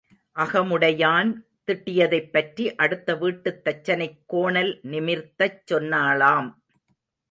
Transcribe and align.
அகமுடையான் 0.35 1.29
திட்டியதைப் 1.67 2.31
பற்றி 2.31 2.75
அடுத்த 2.75 3.15
வீட்டுத் 3.15 3.63
தச்சனைக் 3.65 4.19
கோணல் 4.25 4.79
நிமிர்த்தச் 4.83 5.63
சொன்னாளாம். 5.71 6.49